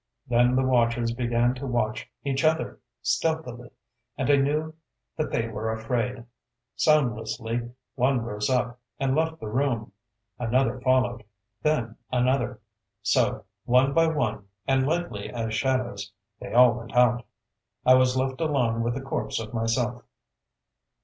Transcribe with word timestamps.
Then 0.25 0.55
the 0.55 0.63
watchers 0.65 1.11
began 1.13 1.53
to 1.53 1.67
watch 1.67 2.09
each 2.23 2.43
other, 2.43 2.79
stealthily; 3.03 3.69
and 4.17 4.31
I 4.31 4.35
knew 4.37 4.73
that 5.15 5.29
they 5.29 5.47
were 5.47 5.71
afraid. 5.71 6.23
Soundlessly 6.75 7.69
one 7.93 8.21
rose 8.21 8.49
up, 8.49 8.79
and 8.99 9.15
left 9.15 9.39
the 9.39 9.45
room. 9.47 9.91
Another 10.39 10.81
followed; 10.81 11.23
then 11.61 11.97
another. 12.11 12.61
So, 13.03 13.45
one 13.65 13.93
by 13.93 14.07
one, 14.07 14.47
and 14.67 14.87
lightly 14.87 15.29
as 15.29 15.53
shadows, 15.53 16.11
they 16.39 16.51
all 16.51 16.73
went 16.73 16.95
out. 16.95 17.23
I 17.85 17.93
was 17.93 18.17
left 18.17 18.41
alone 18.41 18.81
with 18.81 18.95
the 18.95 19.01
corpse 19.01 19.39
of 19.39 19.53
myself. 19.53 20.01